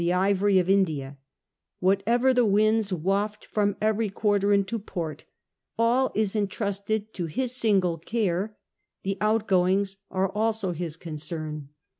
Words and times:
ivory 0.03 0.57
of 0.57 0.67
India, 0.67 1.15
whatever 1.79 2.33
the 2.33 2.43
winds 2.43 2.91
waft 2.91 3.45
from 3.45 3.75
every 3.79 4.09
quarter 4.09 4.51
into 4.51 4.79
port— 4.79 5.25
all 5.77 6.11
is 6.15 6.35
entrusted 6.35 7.13
to 7.13 7.27
his 7.27 7.55
single 7.55 7.99
care. 7.99 8.57
The 9.03 9.19
outgoings 9.21 9.97
are 10.09 10.29
also 10.31 10.71
his 10.71 10.97
concern. 10.97 11.69